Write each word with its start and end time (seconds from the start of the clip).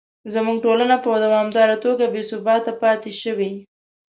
زموږ 0.33 0.57
ټولنه 0.65 0.95
په 1.03 1.09
دوامداره 1.25 1.75
توګه 1.85 2.05
بې 2.13 2.21
ثباته 2.29 2.71
پاتې 2.81 3.11
شوې. 3.21 3.51